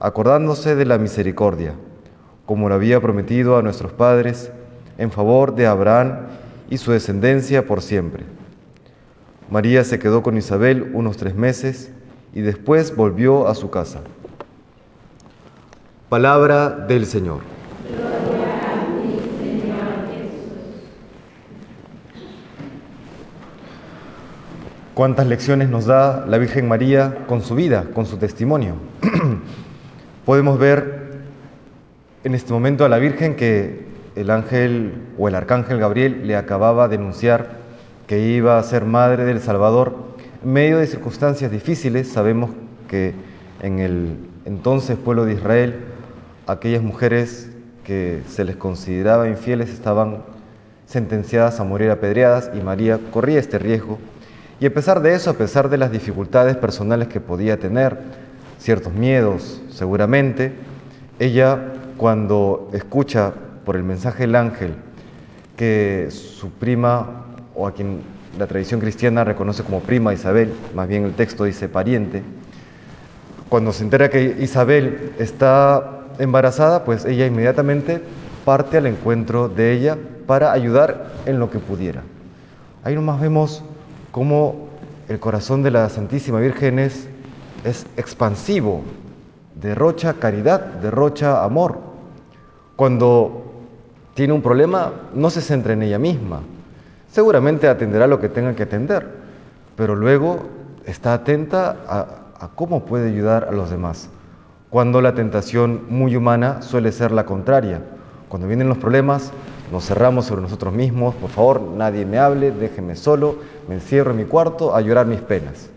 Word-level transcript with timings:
acordándose 0.00 0.74
de 0.76 0.84
la 0.84 0.98
misericordia, 0.98 1.74
como 2.46 2.68
lo 2.68 2.74
había 2.74 3.00
prometido 3.00 3.56
a 3.56 3.62
nuestros 3.62 3.92
padres, 3.92 4.50
en 4.96 5.10
favor 5.10 5.54
de 5.54 5.66
Abraham 5.66 6.26
y 6.70 6.78
su 6.78 6.92
descendencia 6.92 7.66
por 7.66 7.82
siempre. 7.82 8.24
María 9.50 9.84
se 9.84 9.98
quedó 9.98 10.22
con 10.22 10.36
Isabel 10.36 10.90
unos 10.92 11.16
tres 11.16 11.34
meses 11.34 11.90
y 12.34 12.42
después 12.42 12.94
volvió 12.94 13.48
a 13.48 13.54
su 13.54 13.70
casa. 13.70 14.00
Palabra 16.08 16.70
del 16.70 17.06
Señor. 17.06 17.40
Cuántas 24.94 25.28
lecciones 25.28 25.68
nos 25.68 25.86
da 25.86 26.26
la 26.26 26.38
Virgen 26.38 26.66
María 26.66 27.24
con 27.28 27.40
su 27.40 27.54
vida, 27.54 27.86
con 27.94 28.04
su 28.04 28.16
testimonio. 28.16 28.74
Podemos 30.28 30.58
ver 30.58 31.08
en 32.22 32.34
este 32.34 32.52
momento 32.52 32.84
a 32.84 32.90
la 32.90 32.98
Virgen 32.98 33.34
que 33.34 33.86
el 34.14 34.30
ángel 34.30 34.92
o 35.16 35.26
el 35.26 35.34
arcángel 35.34 35.78
Gabriel 35.78 36.26
le 36.26 36.36
acababa 36.36 36.86
de 36.86 36.96
anunciar 36.96 37.52
que 38.06 38.20
iba 38.20 38.58
a 38.58 38.62
ser 38.62 38.84
madre 38.84 39.24
del 39.24 39.40
Salvador 39.40 39.94
en 40.44 40.52
medio 40.52 40.76
de 40.76 40.86
circunstancias 40.86 41.50
difíciles. 41.50 42.08
Sabemos 42.08 42.50
que 42.88 43.14
en 43.62 43.78
el 43.78 44.18
entonces 44.44 44.98
pueblo 44.98 45.24
de 45.24 45.32
Israel, 45.32 45.76
aquellas 46.46 46.82
mujeres 46.82 47.48
que 47.82 48.20
se 48.28 48.44
les 48.44 48.56
consideraba 48.56 49.30
infieles 49.30 49.70
estaban 49.70 50.24
sentenciadas 50.84 51.58
a 51.58 51.64
morir 51.64 51.90
apedreadas 51.90 52.50
y 52.52 52.60
María 52.60 53.00
corría 53.12 53.40
este 53.40 53.58
riesgo. 53.58 53.98
Y 54.60 54.66
a 54.66 54.74
pesar 54.74 55.00
de 55.00 55.14
eso, 55.14 55.30
a 55.30 55.34
pesar 55.38 55.70
de 55.70 55.78
las 55.78 55.90
dificultades 55.90 56.54
personales 56.54 57.08
que 57.08 57.18
podía 57.18 57.58
tener, 57.58 58.27
ciertos 58.58 58.92
miedos 58.92 59.60
seguramente, 59.70 60.52
ella 61.18 61.72
cuando 61.96 62.70
escucha 62.72 63.32
por 63.64 63.76
el 63.76 63.82
mensaje 63.82 64.24
del 64.24 64.36
ángel 64.36 64.74
que 65.56 66.08
su 66.10 66.50
prima, 66.50 67.24
o 67.54 67.66
a 67.66 67.72
quien 67.72 68.00
la 68.38 68.46
tradición 68.46 68.80
cristiana 68.80 69.24
reconoce 69.24 69.64
como 69.64 69.80
prima 69.80 70.14
Isabel, 70.14 70.52
más 70.74 70.86
bien 70.88 71.04
el 71.04 71.14
texto 71.14 71.44
dice 71.44 71.68
pariente, 71.68 72.22
cuando 73.48 73.72
se 73.72 73.82
entera 73.82 74.10
que 74.10 74.36
Isabel 74.40 75.12
está 75.18 76.04
embarazada, 76.18 76.84
pues 76.84 77.04
ella 77.04 77.26
inmediatamente 77.26 78.00
parte 78.44 78.76
al 78.76 78.86
encuentro 78.86 79.48
de 79.48 79.72
ella 79.72 79.96
para 80.26 80.52
ayudar 80.52 81.12
en 81.26 81.38
lo 81.38 81.50
que 81.50 81.58
pudiera. 81.58 82.02
Ahí 82.84 82.94
nomás 82.94 83.20
vemos 83.20 83.64
cómo 84.10 84.68
el 85.08 85.18
corazón 85.18 85.62
de 85.62 85.70
la 85.70 85.88
Santísima 85.88 86.38
Virgen 86.38 86.78
es, 86.78 87.08
es 87.64 87.86
expansivo, 87.96 88.82
derrocha 89.54 90.14
caridad, 90.14 90.60
derrocha 90.60 91.44
amor. 91.44 91.78
Cuando 92.76 93.44
tiene 94.14 94.32
un 94.32 94.42
problema, 94.42 94.92
no 95.14 95.30
se 95.30 95.40
centra 95.40 95.72
en 95.72 95.82
ella 95.82 95.98
misma. 95.98 96.40
Seguramente 97.10 97.68
atenderá 97.68 98.06
lo 98.06 98.20
que 98.20 98.28
tenga 98.28 98.54
que 98.54 98.64
atender, 98.64 99.06
pero 99.76 99.94
luego 99.94 100.40
está 100.84 101.14
atenta 101.14 101.76
a, 101.86 102.06
a 102.38 102.48
cómo 102.54 102.84
puede 102.84 103.08
ayudar 103.08 103.48
a 103.48 103.52
los 103.52 103.70
demás. 103.70 104.08
Cuando 104.70 105.00
la 105.00 105.14
tentación 105.14 105.86
muy 105.88 106.14
humana 106.14 106.62
suele 106.62 106.92
ser 106.92 107.10
la 107.12 107.24
contraria. 107.24 107.80
Cuando 108.28 108.46
vienen 108.46 108.68
los 108.68 108.78
problemas, 108.78 109.32
nos 109.72 109.86
cerramos 109.86 110.26
sobre 110.26 110.42
nosotros 110.42 110.72
mismos, 110.72 111.14
por 111.14 111.30
favor, 111.30 111.60
nadie 111.60 112.04
me 112.04 112.18
hable, 112.18 112.50
déjeme 112.50 112.96
solo, 112.96 113.36
me 113.68 113.76
encierro 113.76 114.10
en 114.10 114.18
mi 114.18 114.24
cuarto 114.24 114.74
a 114.74 114.80
llorar 114.80 115.06
mis 115.06 115.20
penas. 115.20 115.70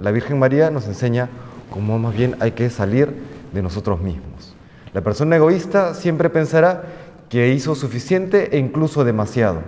La 0.00 0.10
Virgen 0.10 0.38
María 0.38 0.70
nos 0.70 0.86
enseña 0.86 1.28
cómo 1.70 1.98
más 1.98 2.16
bien 2.16 2.36
hay 2.40 2.52
que 2.52 2.70
salir 2.70 3.14
de 3.52 3.62
nosotros 3.62 4.00
mismos. 4.00 4.54
La 4.92 5.02
persona 5.02 5.36
egoísta 5.36 5.94
siempre 5.94 6.30
pensará 6.30 6.84
que 7.28 7.52
hizo 7.52 7.74
suficiente 7.74 8.56
e 8.56 8.58
incluso 8.58 9.04
demasiado. 9.04 9.62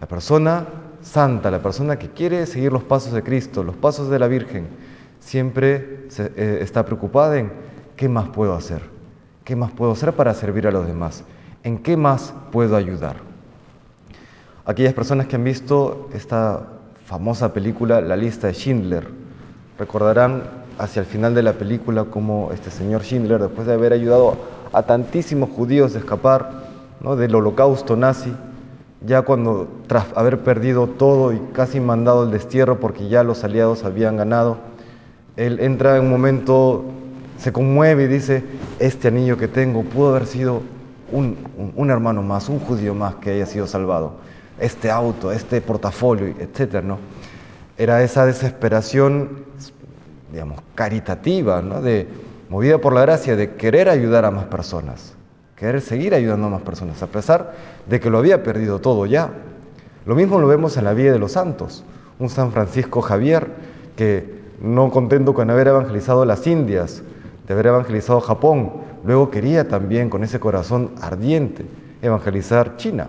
La 0.00 0.06
persona 0.06 0.66
santa, 1.02 1.50
la 1.50 1.60
persona 1.60 1.98
que 1.98 2.10
quiere 2.10 2.46
seguir 2.46 2.72
los 2.72 2.84
pasos 2.84 3.12
de 3.12 3.22
Cristo, 3.22 3.62
los 3.62 3.76
pasos 3.76 4.08
de 4.08 4.18
la 4.18 4.28
Virgen, 4.28 4.68
siempre 5.20 6.06
eh, 6.18 6.58
está 6.62 6.84
preocupada 6.84 7.38
en 7.38 7.52
qué 7.96 8.08
más 8.08 8.28
puedo 8.28 8.54
hacer, 8.54 8.82
qué 9.44 9.56
más 9.56 9.72
puedo 9.72 9.92
hacer 9.92 10.12
para 10.12 10.34
servir 10.34 10.66
a 10.66 10.70
los 10.70 10.86
demás, 10.86 11.24
en 11.64 11.78
qué 11.78 11.96
más 11.96 12.32
puedo 12.52 12.76
ayudar. 12.76 13.16
Aquellas 14.64 14.94
personas 14.94 15.26
que 15.26 15.36
han 15.36 15.44
visto 15.44 16.08
esta 16.14 16.77
famosa 17.08 17.54
película 17.54 18.02
La 18.02 18.16
lista 18.16 18.48
de 18.48 18.52
Schindler. 18.52 19.08
Recordarán 19.78 20.42
hacia 20.76 21.00
el 21.00 21.06
final 21.06 21.34
de 21.34 21.42
la 21.42 21.54
película 21.54 22.04
cómo 22.04 22.50
este 22.52 22.70
señor 22.70 23.02
Schindler, 23.02 23.40
después 23.40 23.66
de 23.66 23.72
haber 23.72 23.94
ayudado 23.94 24.36
a 24.74 24.82
tantísimos 24.82 25.48
judíos 25.48 25.94
a 25.94 26.00
escapar 26.00 26.68
del 27.16 27.34
holocausto 27.34 27.96
nazi, 27.96 28.34
ya 29.06 29.22
cuando 29.22 29.68
tras 29.86 30.04
haber 30.16 30.40
perdido 30.40 30.86
todo 30.86 31.32
y 31.32 31.40
casi 31.54 31.80
mandado 31.80 32.24
el 32.24 32.30
destierro 32.30 32.78
porque 32.78 33.08
ya 33.08 33.22
los 33.22 33.42
aliados 33.42 33.84
habían 33.84 34.18
ganado, 34.18 34.58
él 35.36 35.60
entra 35.60 35.96
en 35.96 36.04
un 36.04 36.10
momento, 36.10 36.84
se 37.38 37.52
conmueve 37.52 38.04
y 38.04 38.08
dice, 38.08 38.44
este 38.80 39.08
anillo 39.08 39.38
que 39.38 39.48
tengo 39.48 39.82
pudo 39.82 40.10
haber 40.10 40.26
sido 40.26 40.60
un, 41.10 41.90
hermano 41.90 42.22
más, 42.22 42.50
un 42.50 42.58
judío 42.58 42.94
más 42.94 43.14
que 43.14 43.30
haya 43.30 43.46
sido 43.46 43.66
salvado, 43.66 44.16
este 44.60 44.90
auto, 44.90 45.32
este 45.32 45.60
portafolio, 45.60 46.34
etc. 46.38 46.82
¿no? 46.82 46.98
Era 47.76 48.02
esa 48.02 48.26
desesperación, 48.26 49.44
digamos, 50.32 50.60
caritativa, 50.74 51.62
¿no? 51.62 51.80
de, 51.80 52.08
movida 52.48 52.78
por 52.78 52.92
la 52.92 53.02
gracia 53.02 53.36
de 53.36 53.54
querer 53.54 53.88
ayudar 53.88 54.24
a 54.24 54.30
más 54.30 54.46
personas, 54.46 55.14
querer 55.56 55.80
seguir 55.80 56.14
ayudando 56.14 56.46
a 56.46 56.50
más 56.50 56.62
personas, 56.62 57.02
a 57.02 57.06
pesar 57.06 57.54
de 57.86 58.00
que 58.00 58.10
lo 58.10 58.18
había 58.18 58.42
perdido 58.42 58.80
todo 58.80 59.06
ya. 59.06 59.30
Lo 60.06 60.14
mismo 60.14 60.40
lo 60.40 60.48
vemos 60.48 60.76
en 60.76 60.84
la 60.84 60.94
vida 60.94 61.12
de 61.12 61.18
los 61.18 61.32
santos. 61.32 61.84
Un 62.18 62.30
San 62.30 62.52
Francisco 62.52 63.02
Javier 63.02 63.48
que 63.96 64.38
no 64.60 64.90
contento 64.90 65.34
con 65.34 65.50
haber 65.50 65.68
evangelizado 65.68 66.24
las 66.24 66.46
Indias, 66.46 67.02
de 67.46 67.52
haber 67.52 67.66
evangelizado 67.66 68.20
Japón, 68.20 68.72
luego 69.04 69.30
quería 69.30 69.68
también 69.68 70.10
con 70.10 70.24
ese 70.24 70.40
corazón 70.40 70.92
ardiente 71.00 71.64
evangelizar 72.02 72.76
China. 72.76 73.08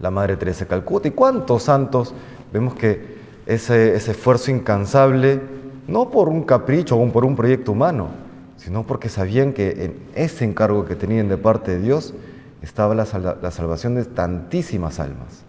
La 0.00 0.10
Madre 0.10 0.36
Teresa 0.36 0.64
de 0.64 0.68
Calcuta 0.68 1.08
y 1.08 1.12
cuántos 1.12 1.64
santos 1.64 2.14
vemos 2.52 2.74
que 2.74 3.16
ese, 3.46 3.94
ese 3.94 4.10
esfuerzo 4.10 4.50
incansable, 4.50 5.40
no 5.86 6.10
por 6.10 6.28
un 6.28 6.42
capricho 6.42 6.96
o 6.96 7.12
por 7.12 7.24
un 7.24 7.36
proyecto 7.36 7.72
humano, 7.72 8.08
sino 8.56 8.86
porque 8.86 9.08
sabían 9.08 9.52
que 9.52 9.84
en 9.84 9.96
ese 10.14 10.44
encargo 10.44 10.84
que 10.84 10.96
tenían 10.96 11.28
de 11.28 11.36
parte 11.36 11.72
de 11.72 11.80
Dios 11.80 12.14
estaba 12.62 12.94
la, 12.94 13.06
salvación 13.06 13.94
de 13.94 14.04
tantísimas 14.04 14.98
almas. 14.98 15.44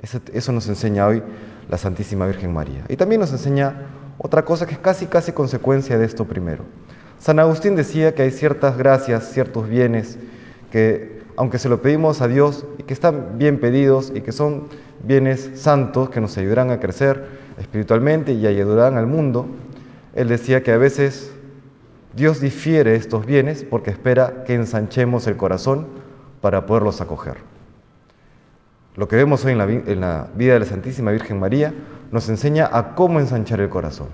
Eso, 0.00 0.20
eso 0.32 0.52
nos 0.52 0.68
enseña 0.68 1.06
hoy 1.06 1.22
la 1.68 1.78
Santísima 1.78 2.26
Virgen 2.26 2.52
María. 2.52 2.84
Y 2.88 2.96
también 2.96 3.20
nos 3.20 3.32
enseña 3.32 3.86
otra 4.18 4.44
cosa 4.44 4.66
que 4.66 4.74
es 4.74 4.78
casi, 4.78 5.06
casi 5.06 5.32
consecuencia 5.32 5.98
de 5.98 6.04
esto 6.04 6.24
primero. 6.24 6.64
San 7.18 7.38
Agustín 7.38 7.76
decía 7.76 8.14
que 8.14 8.22
hay 8.22 8.30
ciertas 8.30 8.76
gracias, 8.76 9.30
ciertos 9.30 9.68
bienes 9.68 10.18
que, 10.70 11.21
aunque 11.36 11.58
se 11.58 11.68
lo 11.68 11.82
pedimos 11.82 12.20
a 12.20 12.28
Dios 12.28 12.66
y 12.78 12.82
que 12.82 12.94
están 12.94 13.38
bien 13.38 13.58
pedidos 13.58 14.12
y 14.14 14.20
que 14.20 14.32
son 14.32 14.64
bienes 15.04 15.50
santos 15.54 16.10
que 16.10 16.20
nos 16.20 16.36
ayudarán 16.38 16.70
a 16.70 16.80
crecer 16.80 17.26
espiritualmente 17.58 18.32
y 18.32 18.46
ayudarán 18.46 18.96
al 18.96 19.06
mundo, 19.06 19.46
él 20.14 20.28
decía 20.28 20.62
que 20.62 20.72
a 20.72 20.78
veces 20.78 21.32
Dios 22.14 22.40
difiere 22.40 22.94
estos 22.94 23.24
bienes 23.24 23.64
porque 23.64 23.90
espera 23.90 24.44
que 24.44 24.54
ensanchemos 24.54 25.26
el 25.26 25.36
corazón 25.36 25.86
para 26.40 26.66
poderlos 26.66 27.00
acoger. 27.00 27.36
Lo 28.94 29.08
que 29.08 29.16
vemos 29.16 29.42
hoy 29.44 29.52
en 29.52 30.00
la, 30.00 30.28
vida 30.34 30.52
de 30.52 30.60
la 30.60 30.66
Santísima 30.66 31.12
Virgen 31.12 31.40
María 31.40 31.72
nos 32.10 32.28
enseña 32.28 32.68
a 32.70 32.94
cómo 32.94 33.20
ensanchar 33.20 33.60
el 33.60 33.70
corazón, 33.70 34.08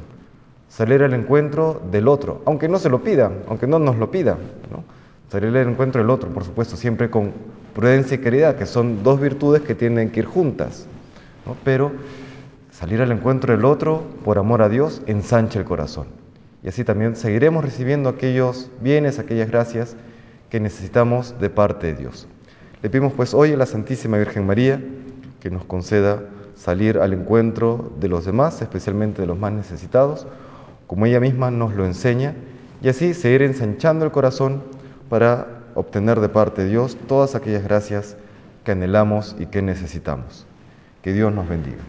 salir 0.68 1.02
al 1.02 1.14
encuentro 1.14 1.82
del 1.90 2.06
otro, 2.06 2.42
aunque 2.44 2.68
no 2.68 2.78
se 2.78 2.88
lo 2.88 3.02
pida, 3.02 3.32
aunque 3.48 3.66
no 3.66 3.80
nos 3.80 3.96
lo 3.96 4.12
pida, 4.12 4.38
¿no? 4.70 4.84
Salir 5.30 5.56
al 5.56 5.68
encuentro 5.68 6.00
del 6.00 6.10
otro, 6.10 6.30
por 6.30 6.44
supuesto, 6.44 6.76
siempre 6.76 7.10
con 7.10 7.32
prudencia 7.74 8.16
y 8.16 8.18
caridad, 8.18 8.56
que 8.56 8.66
son 8.66 9.02
dos 9.02 9.20
virtudes 9.20 9.62
que 9.62 9.74
tienen 9.74 10.10
que 10.10 10.20
ir 10.20 10.26
juntas, 10.26 10.86
pero 11.64 11.92
salir 12.70 13.00
al 13.02 13.12
encuentro 13.12 13.54
del 13.54 13.64
otro 13.64 14.02
por 14.24 14.38
amor 14.38 14.62
a 14.62 14.68
Dios 14.68 15.02
ensancha 15.06 15.58
el 15.58 15.64
corazón. 15.64 16.06
Y 16.62 16.68
así 16.68 16.82
también 16.82 17.14
seguiremos 17.14 17.64
recibiendo 17.64 18.08
aquellos 18.08 18.70
bienes, 18.80 19.18
aquellas 19.18 19.48
gracias 19.48 19.96
que 20.50 20.60
necesitamos 20.60 21.38
de 21.38 21.50
parte 21.50 21.88
de 21.88 21.94
Dios. 21.94 22.26
Le 22.82 22.90
pedimos 22.90 23.12
pues 23.12 23.34
hoy 23.34 23.52
a 23.52 23.56
la 23.56 23.66
Santísima 23.66 24.18
Virgen 24.18 24.46
María 24.46 24.82
que 25.40 25.50
nos 25.50 25.64
conceda 25.64 26.22
salir 26.56 26.98
al 26.98 27.12
encuentro 27.12 27.92
de 28.00 28.08
los 28.08 28.24
demás, 28.24 28.60
especialmente 28.60 29.22
de 29.22 29.28
los 29.28 29.38
más 29.38 29.52
necesitados, 29.52 30.26
como 30.86 31.06
ella 31.06 31.20
misma 31.20 31.50
nos 31.50 31.74
lo 31.74 31.84
enseña, 31.84 32.34
y 32.82 32.88
así 32.88 33.14
seguir 33.14 33.42
ensanchando 33.42 34.04
el 34.04 34.10
corazón 34.10 34.62
para 35.08 35.46
obtener 35.74 36.20
de 36.20 36.28
parte 36.28 36.62
de 36.62 36.70
Dios 36.70 36.96
todas 37.06 37.34
aquellas 37.34 37.64
gracias 37.64 38.16
que 38.64 38.72
anhelamos 38.72 39.36
y 39.38 39.46
que 39.46 39.62
necesitamos. 39.62 40.46
Que 41.02 41.12
Dios 41.12 41.32
nos 41.32 41.48
bendiga. 41.48 41.82